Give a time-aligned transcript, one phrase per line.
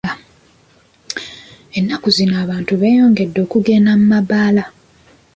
[1.77, 4.63] Ennaku zino abantu beyongedde okugennda mu mabbaala.